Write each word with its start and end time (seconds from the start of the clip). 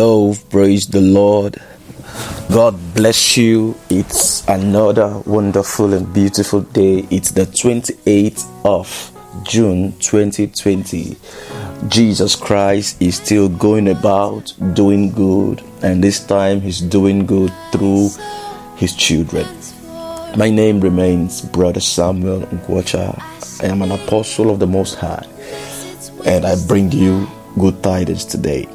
Oh, 0.00 0.36
praise 0.48 0.86
the 0.86 1.00
Lord. 1.00 1.56
God 2.52 2.78
bless 2.94 3.36
you. 3.36 3.74
It's 3.90 4.46
another 4.46 5.20
wonderful 5.26 5.92
and 5.92 6.14
beautiful 6.14 6.60
day. 6.60 7.04
It's 7.10 7.32
the 7.32 7.46
28th 7.46 8.46
of 8.64 8.86
June 9.42 9.98
2020. 9.98 11.16
Jesus 11.88 12.36
Christ 12.36 13.02
is 13.02 13.16
still 13.16 13.48
going 13.48 13.88
about 13.88 14.52
doing 14.72 15.10
good, 15.10 15.64
and 15.82 16.04
this 16.04 16.24
time 16.24 16.60
He's 16.60 16.80
doing 16.80 17.26
good 17.26 17.52
through 17.72 18.10
His 18.76 18.94
children. 18.94 19.48
My 20.36 20.48
name 20.48 20.80
remains 20.80 21.40
Brother 21.42 21.80
Samuel 21.80 22.42
Ngwacha. 22.42 23.20
I 23.64 23.66
am 23.66 23.82
an 23.82 23.90
apostle 23.90 24.50
of 24.52 24.60
the 24.60 24.66
Most 24.68 24.94
High, 24.94 25.26
and 26.24 26.46
I 26.46 26.54
bring 26.68 26.92
you 26.92 27.26
good 27.58 27.82
tidings 27.82 28.24
today. 28.24 28.68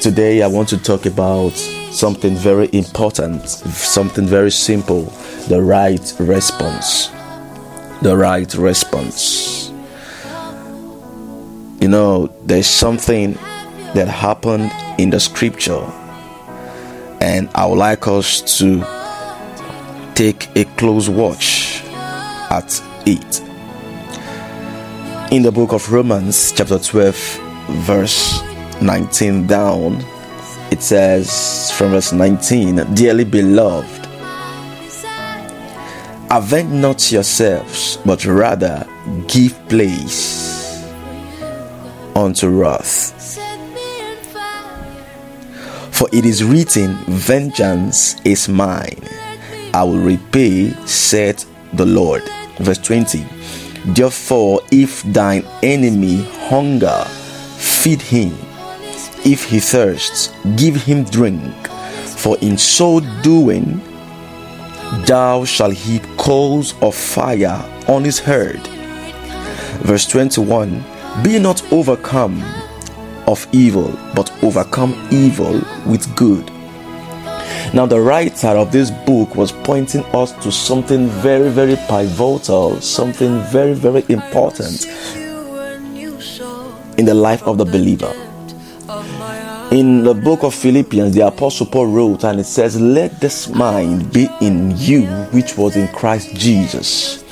Today, 0.00 0.42
I 0.42 0.46
want 0.46 0.68
to 0.68 0.78
talk 0.78 1.06
about 1.06 1.56
something 1.90 2.36
very 2.36 2.68
important, 2.72 3.48
something 3.48 4.26
very 4.26 4.52
simple 4.52 5.02
the 5.48 5.60
right 5.60 6.14
response. 6.20 7.08
The 8.02 8.16
right 8.16 8.54
response. 8.54 9.70
You 11.80 11.88
know, 11.88 12.28
there's 12.44 12.68
something 12.68 13.32
that 13.94 14.06
happened 14.06 14.70
in 15.00 15.10
the 15.10 15.18
scripture, 15.18 15.84
and 17.20 17.50
I 17.56 17.66
would 17.66 17.78
like 17.78 18.06
us 18.06 18.40
to 18.58 18.84
take 20.14 20.48
a 20.56 20.64
close 20.76 21.08
watch 21.08 21.82
at 22.50 22.80
it. 23.04 23.40
In 25.32 25.42
the 25.42 25.50
book 25.50 25.72
of 25.72 25.90
Romans, 25.90 26.52
chapter 26.52 26.78
12, 26.78 27.16
verse 27.84 28.47
19 28.80 29.46
down, 29.46 30.04
it 30.70 30.82
says 30.82 31.70
from 31.72 31.90
verse 31.90 32.12
19, 32.12 32.94
Dearly 32.94 33.24
beloved, 33.24 34.06
avenge 36.30 36.72
not 36.72 37.10
yourselves, 37.10 37.98
but 38.04 38.24
rather 38.24 38.86
give 39.26 39.56
place 39.68 40.84
unto 42.14 42.48
wrath. 42.48 43.14
For 45.92 46.08
it 46.12 46.24
is 46.24 46.44
written, 46.44 46.94
Vengeance 47.08 48.20
is 48.24 48.48
mine, 48.48 49.02
I 49.74 49.82
will 49.82 49.98
repay, 49.98 50.70
said 50.86 51.44
the 51.72 51.86
Lord. 51.86 52.22
Verse 52.58 52.78
20, 52.78 53.26
Therefore, 53.86 54.60
if 54.70 55.02
thine 55.02 55.44
enemy 55.62 56.22
hunger, 56.48 57.04
feed 57.56 58.00
him 58.00 58.36
if 59.24 59.44
he 59.44 59.60
thirsts, 59.60 60.32
give 60.56 60.76
him 60.76 61.04
drink, 61.04 61.68
for 62.16 62.36
in 62.38 62.56
so 62.58 63.00
doing, 63.22 63.80
thou 65.06 65.44
shalt 65.44 65.74
heap 65.74 66.02
coals 66.16 66.74
of 66.82 66.94
fire 66.94 67.64
on 67.88 68.04
his 68.04 68.18
head. 68.18 68.60
Verse 69.82 70.06
21 70.06 70.84
Be 71.22 71.38
not 71.38 71.62
overcome 71.72 72.42
of 73.26 73.46
evil, 73.52 73.92
but 74.14 74.32
overcome 74.42 74.94
evil 75.10 75.60
with 75.86 76.14
good. 76.16 76.50
Now, 77.74 77.84
the 77.84 78.00
writer 78.00 78.48
of 78.48 78.72
this 78.72 78.90
book 78.90 79.36
was 79.36 79.52
pointing 79.52 80.02
us 80.14 80.32
to 80.42 80.50
something 80.50 81.08
very, 81.08 81.50
very 81.50 81.76
pivotal, 81.76 82.80
something 82.80 83.40
very, 83.52 83.74
very 83.74 84.04
important 84.08 84.86
in 86.96 87.04
the 87.04 87.14
life 87.14 87.42
of 87.42 87.58
the 87.58 87.64
believer. 87.66 88.27
In 89.70 90.02
the 90.02 90.14
book 90.14 90.44
of 90.44 90.54
Philippians, 90.54 91.14
the 91.14 91.26
Apostle 91.26 91.66
Paul 91.66 91.88
wrote, 91.88 92.24
and 92.24 92.40
it 92.40 92.44
says, 92.44 92.80
Let 92.80 93.20
this 93.20 93.48
mind 93.50 94.10
be 94.10 94.26
in 94.40 94.74
you, 94.78 95.06
which 95.30 95.58
was 95.58 95.76
in 95.76 95.88
Christ 95.88 96.34
Jesus. 96.34 97.22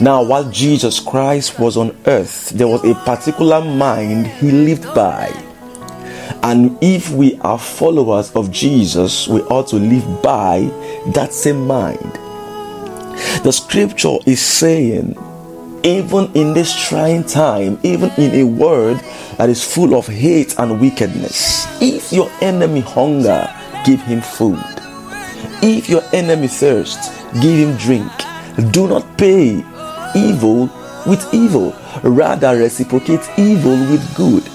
Now, 0.00 0.22
while 0.22 0.48
Jesus 0.52 1.00
Christ 1.00 1.58
was 1.58 1.76
on 1.76 1.96
earth, 2.06 2.50
there 2.50 2.68
was 2.68 2.84
a 2.84 2.94
particular 3.04 3.60
mind 3.60 4.28
he 4.28 4.52
lived 4.52 4.84
by. 4.94 5.32
And 6.44 6.78
if 6.80 7.10
we 7.10 7.40
are 7.40 7.58
followers 7.58 8.30
of 8.36 8.52
Jesus, 8.52 9.26
we 9.26 9.40
ought 9.42 9.66
to 9.68 9.76
live 9.76 10.22
by 10.22 10.70
that 11.08 11.32
same 11.32 11.66
mind. 11.66 12.12
The 13.42 13.50
scripture 13.50 14.18
is 14.26 14.40
saying 14.40 15.16
even 15.84 16.32
in 16.32 16.54
this 16.54 16.74
trying 16.88 17.22
time, 17.22 17.78
even 17.82 18.10
in 18.16 18.34
a 18.34 18.44
world 18.44 18.98
that 19.36 19.50
is 19.50 19.62
full 19.62 19.94
of 19.94 20.06
hate 20.06 20.58
and 20.58 20.80
wickedness. 20.80 21.66
If 21.80 22.10
your 22.12 22.30
enemy 22.40 22.80
hunger, 22.80 23.52
give 23.84 24.00
him 24.00 24.22
food. 24.22 24.58
If 25.62 25.88
your 25.88 26.02
enemy 26.12 26.48
thirst, 26.48 27.12
give 27.40 27.68
him 27.68 27.76
drink. 27.76 28.10
Do 28.72 28.88
not 28.88 29.18
pay 29.18 29.62
evil 30.16 30.70
with 31.06 31.22
evil, 31.34 31.76
rather 32.02 32.56
reciprocate 32.56 33.28
evil 33.36 33.76
with 33.90 34.02
good. 34.16 34.48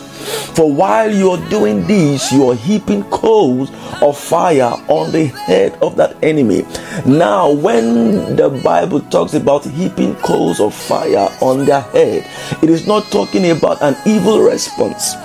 For 0.56 0.72
while 0.72 1.14
you 1.14 1.32
are 1.32 1.50
doing 1.50 1.86
this, 1.88 2.32
you 2.32 2.52
are 2.52 2.56
heaping 2.56 3.04
coals 3.06 3.72
of 4.02 4.18
fire 4.18 4.74
on 4.88 5.12
the 5.12 5.26
head 5.26 5.74
of 5.82 5.96
that 5.98 6.22
enemy. 6.24 6.66
Now, 7.06 7.52
when 7.52 8.36
the 8.36 8.50
Bible 8.64 9.02
talks 9.02 9.34
about 9.34 9.66
heaping 9.66 10.16
coals 10.16 10.60
of 10.60 10.74
fire 10.74 11.30
on 11.42 11.66
their 11.66 11.82
head, 11.82 12.28
it 12.62 12.70
is 12.70 12.88
not 12.88 13.12
talking 13.12 13.50
about 13.52 13.82
an 13.82 13.96
evil 14.06 14.42
response. 14.42 15.16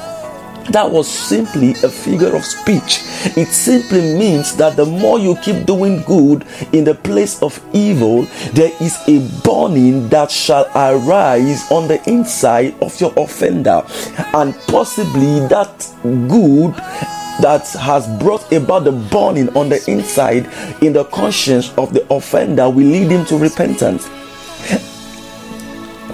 That 0.70 0.90
was 0.90 1.06
simply 1.06 1.72
a 1.82 1.88
figure 1.88 2.34
of 2.34 2.44
speech. 2.44 3.02
It 3.36 3.48
simply 3.48 4.00
means 4.00 4.56
that 4.56 4.76
the 4.76 4.86
more 4.86 5.18
you 5.18 5.36
keep 5.36 5.66
doing 5.66 6.02
good 6.02 6.46
in 6.72 6.84
the 6.84 6.94
place 6.94 7.42
of 7.42 7.60
evil, 7.72 8.22
there 8.52 8.72
is 8.80 8.96
a 9.06 9.20
burning 9.44 10.08
that 10.08 10.30
shall 10.30 10.66
arise 10.74 11.70
on 11.70 11.86
the 11.86 12.02
inside 12.08 12.74
of 12.82 12.98
your 13.00 13.12
offender, 13.16 13.84
and 14.34 14.54
possibly 14.66 15.40
that 15.48 15.88
good 16.02 16.74
that 17.40 17.68
has 17.80 18.06
brought 18.18 18.50
about 18.52 18.84
the 18.84 18.92
burning 18.92 19.54
on 19.56 19.68
the 19.68 19.84
inside 19.90 20.46
in 20.82 20.92
the 20.92 21.04
conscience 21.04 21.72
of 21.76 21.92
the 21.92 22.06
offender 22.12 22.70
will 22.70 22.86
lead 22.86 23.10
him 23.10 23.24
to 23.26 23.36
repentance. 23.36 24.08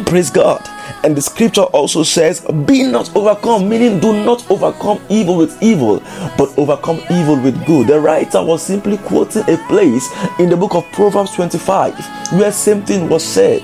Praise 0.06 0.30
God. 0.30 0.60
And 1.02 1.16
the 1.16 1.22
scripture 1.22 1.62
also 1.62 2.02
says, 2.02 2.40
Be 2.66 2.82
not 2.82 3.14
overcome, 3.16 3.68
meaning 3.68 4.00
do 4.00 4.12
not 4.24 4.48
overcome 4.50 5.00
evil 5.08 5.36
with 5.36 5.60
evil, 5.62 6.00
but 6.36 6.56
overcome 6.58 7.00
evil 7.10 7.40
with 7.40 7.64
good. 7.66 7.86
The 7.86 7.98
writer 7.98 8.44
was 8.44 8.62
simply 8.62 8.98
quoting 8.98 9.42
a 9.48 9.56
place 9.66 10.10
in 10.38 10.50
the 10.50 10.56
book 10.56 10.74
of 10.74 10.84
Proverbs 10.92 11.34
25 11.34 11.94
where 12.32 12.52
same 12.52 12.82
thing 12.82 13.08
was 13.08 13.24
said. 13.24 13.62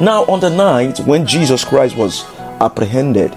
Now, 0.00 0.24
on 0.24 0.40
the 0.40 0.50
night 0.50 1.00
when 1.00 1.26
Jesus 1.26 1.64
Christ 1.64 1.96
was 1.96 2.24
apprehended, 2.60 3.34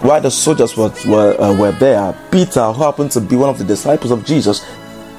while 0.00 0.20
the 0.20 0.30
soldiers 0.30 0.76
were, 0.76 0.92
were, 1.06 1.40
uh, 1.40 1.56
were 1.56 1.72
there, 1.72 2.16
Peter, 2.30 2.72
who 2.72 2.82
happened 2.82 3.10
to 3.12 3.20
be 3.20 3.36
one 3.36 3.50
of 3.50 3.58
the 3.58 3.64
disciples 3.64 4.10
of 4.10 4.24
Jesus, 4.24 4.64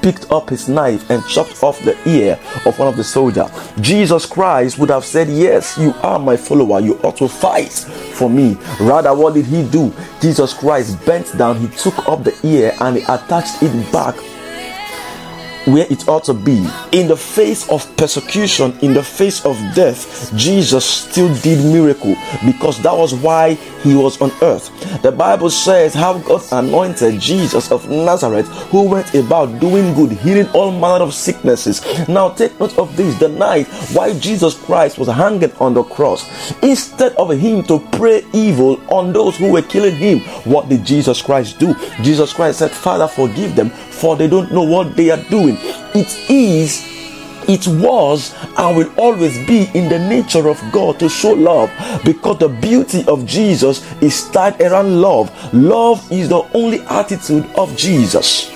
picked 0.04 0.30
up 0.30 0.50
his 0.50 0.68
knife 0.68 1.08
and 1.08 1.26
chopped 1.26 1.62
off 1.62 1.80
the 1.80 1.96
ear 2.06 2.38
of 2.66 2.78
one 2.78 2.88
of 2.88 2.96
the 2.98 3.02
soldiers. 3.02 3.48
Jesus 3.80 4.26
Christ 4.26 4.78
would 4.78 4.90
have 4.90 5.02
said, 5.02 5.30
Yes, 5.30 5.78
you 5.78 5.94
are 6.02 6.18
my 6.18 6.36
follower. 6.36 6.78
You 6.80 6.98
ought 6.98 7.16
to 7.16 7.26
fight 7.26 7.72
for 7.72 8.28
me. 8.28 8.58
Rather, 8.78 9.14
what 9.14 9.32
did 9.32 9.46
he 9.46 9.66
do? 9.66 9.90
Jesus 10.20 10.52
Christ 10.52 11.02
bent 11.06 11.34
down, 11.38 11.58
he 11.58 11.68
took 11.68 12.06
up 12.06 12.22
the 12.22 12.38
ear 12.44 12.76
and 12.80 12.98
he 12.98 13.02
attached 13.04 13.62
it 13.62 13.92
back 13.92 14.14
where 15.66 15.86
it 15.90 16.06
ought 16.08 16.24
to 16.24 16.34
be. 16.34 16.66
In 16.92 17.08
the 17.08 17.16
face 17.16 17.68
of 17.70 17.96
persecution, 17.96 18.76
in 18.80 18.92
the 18.94 19.02
face 19.02 19.44
of 19.44 19.56
death, 19.74 20.32
Jesus 20.36 20.84
still 20.84 21.34
did 21.36 21.64
miracle 21.64 22.16
because 22.44 22.80
that 22.82 22.96
was 22.96 23.14
why 23.14 23.54
he 23.82 23.94
was 23.94 24.20
on 24.20 24.30
earth. 24.42 24.70
The 25.02 25.12
Bible 25.12 25.50
says 25.50 25.94
how 25.94 26.18
God 26.18 26.42
anointed 26.52 27.20
Jesus 27.20 27.70
of 27.70 27.88
Nazareth, 27.88 28.48
who 28.70 28.88
went 28.88 29.14
about 29.14 29.60
doing 29.60 29.94
good, 29.94 30.12
healing 30.12 30.48
all 30.54 30.70
manner 30.70 31.04
of 31.04 31.14
sicknesses. 31.14 31.82
Now 32.08 32.30
take 32.30 32.58
note 32.58 32.78
of 32.78 32.96
this: 32.96 33.18
the 33.18 33.28
night 33.28 33.66
why 33.92 34.18
Jesus 34.18 34.54
Christ 34.54 34.98
was 34.98 35.08
hanging 35.08 35.52
on 35.60 35.74
the 35.74 35.82
cross, 35.82 36.24
instead 36.62 37.12
of 37.16 37.30
him 37.30 37.62
to 37.64 37.80
pray 37.92 38.24
evil 38.32 38.80
on 38.92 39.12
those 39.12 39.36
who 39.36 39.50
were 39.52 39.62
killing 39.62 39.96
him, 39.96 40.20
what 40.44 40.68
did 40.68 40.84
Jesus 40.84 41.20
Christ 41.22 41.58
do? 41.58 41.74
Jesus 42.02 42.32
Christ 42.32 42.58
said, 42.58 42.70
"Father, 42.70 43.08
forgive 43.08 43.54
them." 43.56 43.70
For 43.94 44.16
they 44.16 44.28
don't 44.28 44.52
know 44.52 44.62
what 44.62 44.96
they 44.96 45.10
are 45.10 45.22
doing. 45.30 45.56
It 45.94 46.30
is, 46.30 46.82
it 47.48 47.66
was, 47.66 48.34
and 48.56 48.76
will 48.76 48.92
always 48.96 49.36
be 49.46 49.68
in 49.74 49.88
the 49.88 49.98
nature 49.98 50.48
of 50.48 50.60
God 50.72 50.98
to 51.00 51.08
show 51.08 51.32
love 51.32 51.70
because 52.04 52.38
the 52.38 52.48
beauty 52.48 53.04
of 53.06 53.26
Jesus 53.26 53.84
is 54.02 54.28
tied 54.30 54.60
around 54.60 55.00
love. 55.00 55.30
Love 55.54 56.10
is 56.10 56.28
the 56.28 56.42
only 56.54 56.80
attitude 56.82 57.46
of 57.56 57.76
Jesus. 57.76 58.50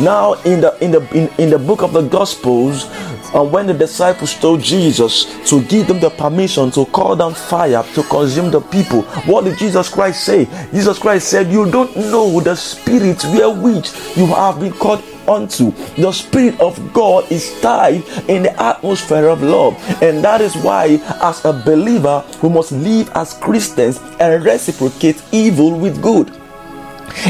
Now, 0.00 0.34
in 0.44 0.62
the 0.62 0.76
in 0.82 0.92
the 0.92 1.02
in, 1.14 1.28
in 1.38 1.50
the 1.50 1.58
book 1.58 1.82
of 1.82 1.92
the 1.92 2.00
Gospels, 2.00 2.86
And 3.34 3.50
when 3.50 3.66
the 3.66 3.74
disciples 3.74 4.34
told 4.34 4.62
Jesus 4.62 5.24
to 5.50 5.62
give 5.64 5.88
them 5.88 6.00
the 6.00 6.10
permission 6.10 6.70
to 6.70 6.86
call 6.86 7.16
down 7.16 7.34
fire 7.34 7.82
to 7.94 8.02
consume 8.04 8.50
the 8.50 8.60
people, 8.60 9.02
what 9.26 9.44
did 9.44 9.58
Jesus 9.58 9.88
Christ 9.88 10.24
say? 10.24 10.46
Jesus 10.72 10.98
Christ 10.98 11.28
said, 11.28 11.50
You 11.50 11.70
don't 11.70 11.94
know 11.96 12.40
the 12.40 12.54
spirit 12.54 13.22
wherewith 13.24 13.86
you 14.16 14.26
have 14.26 14.60
been 14.60 14.72
called 14.72 15.02
unto. 15.28 15.70
The 15.96 16.12
Spirit 16.12 16.60
of 16.60 16.92
God 16.92 17.30
is 17.30 17.58
tied 17.60 18.04
in 18.28 18.44
the 18.44 18.62
atmosphere 18.62 19.28
of 19.28 19.42
love. 19.42 19.74
And 20.02 20.22
that 20.22 20.40
is 20.40 20.54
why, 20.56 21.00
as 21.22 21.44
a 21.44 21.52
believer, 21.52 22.24
we 22.42 22.48
must 22.48 22.72
live 22.72 23.10
as 23.14 23.34
Christians 23.34 24.00
and 24.20 24.44
reciprocate 24.44 25.22
evil 25.32 25.78
with 25.78 26.00
good. 26.02 26.43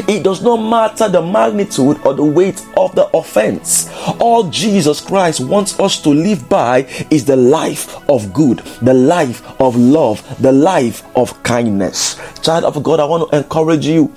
It 0.08 0.22
does 0.22 0.42
not 0.42 0.56
matter 0.56 1.08
the 1.08 1.22
magnitude 1.22 1.98
or 2.04 2.14
the 2.14 2.24
weight 2.24 2.64
of 2.76 2.94
the 2.94 3.06
offense. 3.16 3.88
All 4.20 4.44
Jesus 4.50 5.00
Christ 5.00 5.40
wants 5.40 5.78
us 5.80 6.00
to 6.02 6.10
live 6.10 6.48
by 6.48 6.86
is 7.10 7.24
the 7.24 7.36
life 7.36 8.08
of 8.08 8.32
good, 8.32 8.58
the 8.82 8.94
life 8.94 9.42
of 9.60 9.76
love, 9.76 10.22
the 10.40 10.52
life 10.52 11.02
of 11.16 11.42
kindness. 11.42 12.16
Child 12.42 12.64
of 12.64 12.82
God, 12.82 13.00
I 13.00 13.04
want 13.04 13.30
to 13.30 13.36
encourage 13.36 13.86
you 13.86 14.12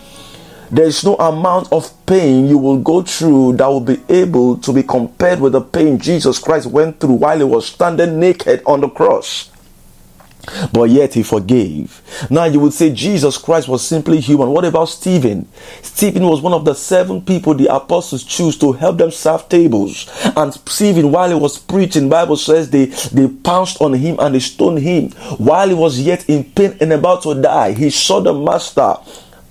there 0.69 0.85
is 0.85 1.03
no 1.05 1.15
amount 1.15 1.71
of 1.71 1.89
pain 2.05 2.47
you 2.47 2.57
will 2.57 2.77
go 2.79 3.01
through 3.01 3.53
that 3.55 3.67
will 3.67 3.79
be 3.79 4.01
able 4.09 4.57
to 4.57 4.73
be 4.73 4.83
compared 4.83 5.39
with 5.39 5.53
the 5.53 5.61
pain 5.61 5.97
Jesus 5.97 6.39
Christ 6.39 6.67
went 6.67 6.99
through 6.99 7.13
while 7.13 7.37
he 7.37 7.43
was 7.45 7.67
standing 7.67 8.19
naked 8.19 8.61
on 8.65 8.81
the 8.81 8.89
cross. 8.89 9.49
But 10.71 10.89
yet 10.89 11.13
he 11.13 11.23
forgave. 11.23 12.01
Now 12.29 12.45
you 12.45 12.59
would 12.59 12.73
say 12.73 12.91
Jesus 12.91 13.37
Christ 13.37 13.67
was 13.67 13.85
simply 13.85 14.19
human. 14.19 14.49
What 14.49 14.65
about 14.65 14.85
Stephen? 14.85 15.47
Stephen 15.81 16.23
was 16.23 16.41
one 16.41 16.53
of 16.53 16.65
the 16.65 16.73
seven 16.73 17.21
people 17.21 17.53
the 17.53 17.73
apostles 17.73 18.23
chose 18.23 18.57
to 18.59 18.71
help 18.71 18.97
them 18.97 19.11
serve 19.11 19.49
tables. 19.49 20.09
And 20.35 20.53
Stephen, 20.53 21.11
while 21.11 21.29
he 21.29 21.35
was 21.35 21.57
preaching, 21.57 22.09
Bible 22.09 22.37
says 22.37 22.69
they, 22.69 22.85
they 22.85 23.27
pounced 23.27 23.81
on 23.81 23.93
him 23.93 24.17
and 24.19 24.35
they 24.35 24.39
stoned 24.39 24.79
him. 24.79 25.11
While 25.37 25.67
he 25.67 25.73
was 25.73 25.99
yet 25.99 26.29
in 26.29 26.43
pain 26.43 26.77
and 26.79 26.93
about 26.93 27.23
to 27.23 27.39
die, 27.41 27.73
he 27.73 27.89
saw 27.89 28.21
the 28.21 28.33
master 28.33 28.95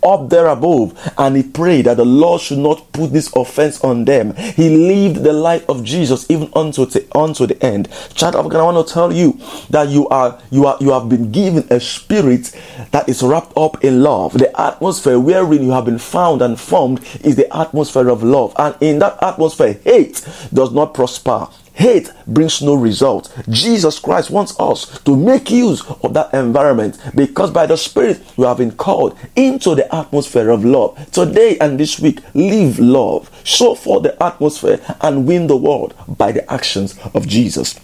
up 0.02 0.28
there 0.30 0.46
above 0.46 0.96
and 1.18 1.36
he 1.36 1.42
prayed 1.42 1.86
that 1.86 1.96
the 1.96 2.04
Lord 2.04 2.40
should 2.40 2.58
not 2.58 2.92
put 2.92 3.12
this 3.12 3.30
offense 3.34 3.82
on 3.82 4.04
them. 4.04 4.34
He 4.34 4.70
lived 4.70 5.22
the 5.22 5.32
life 5.32 5.68
of 5.68 5.84
Jesus 5.84 6.30
even 6.30 6.50
unto 6.54 6.86
the, 6.86 7.06
unto 7.16 7.46
the 7.46 7.62
end. 7.64 7.88
Child 8.14 8.36
of 8.36 8.48
God, 8.48 8.60
I 8.60 8.72
want 8.72 8.86
to 8.86 8.92
tell 8.92 9.12
you 9.12 9.38
that 9.70 9.88
you 9.88 10.08
are 10.08 10.40
you 10.50 10.66
are 10.66 10.76
you 10.80 10.90
have 10.90 11.08
been 11.08 11.32
given 11.32 11.66
a 11.70 11.80
spirit 11.80 12.52
that 12.92 13.08
is 13.08 13.22
wrapped 13.22 13.56
up 13.56 13.82
in 13.84 14.02
love. 14.02 14.34
The 14.34 14.58
atmosphere 14.60 15.18
wherein 15.18 15.62
you 15.62 15.70
have 15.70 15.84
been 15.84 15.98
found 15.98 16.42
and 16.42 16.58
formed 16.58 17.00
is 17.24 17.36
the 17.36 17.54
atmosphere 17.56 18.08
of 18.08 18.22
love. 18.22 18.54
And 18.58 18.76
in 18.80 18.98
that 19.00 19.22
atmosphere, 19.22 19.74
hate 19.84 20.26
does 20.52 20.72
not 20.72 20.94
prosper. 20.94 21.48
Hate 21.76 22.10
brings 22.26 22.62
no 22.62 22.74
result. 22.74 23.30
Jesus 23.50 23.98
Christ 23.98 24.30
wants 24.30 24.58
us 24.58 24.98
to 25.02 25.14
make 25.14 25.50
use 25.50 25.82
of 26.02 26.14
that 26.14 26.32
environment 26.32 26.98
because 27.14 27.50
by 27.50 27.66
the 27.66 27.76
Spirit 27.76 28.22
we 28.38 28.46
have 28.46 28.56
been 28.56 28.72
called 28.72 29.18
into 29.36 29.74
the 29.74 29.94
atmosphere 29.94 30.48
of 30.48 30.64
love. 30.64 31.10
Today 31.12 31.58
and 31.60 31.78
this 31.78 32.00
week, 32.00 32.20
live 32.32 32.78
love, 32.78 33.30
show 33.44 33.74
forth 33.74 34.04
the 34.04 34.22
atmosphere, 34.22 34.80
and 35.02 35.26
win 35.26 35.48
the 35.48 35.56
world 35.56 35.94
by 36.08 36.32
the 36.32 36.50
actions 36.50 36.98
of 37.12 37.28
Jesus. 37.28 37.78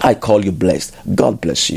I 0.00 0.14
call 0.14 0.42
you 0.42 0.52
blessed. 0.52 0.96
God 1.14 1.38
bless 1.42 1.68
you. 1.68 1.74